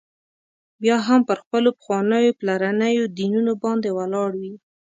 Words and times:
بیا 0.81 0.97
هم 1.07 1.19
پر 1.27 1.37
خپلو 1.43 1.69
پخوانیو 1.79 2.37
پلرنيو 2.39 3.03
دینونو 3.17 3.51
باندي 3.63 3.91
ولاړ 3.93 4.31
وي. 4.41 4.53